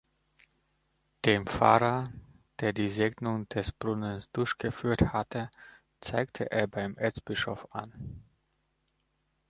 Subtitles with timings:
[1.25, 2.11] Den Pfarrer,
[2.59, 5.51] der die Segnung des Brunnens durchgeführt hatte,
[5.99, 8.23] zeigte er beim Erzbischof an.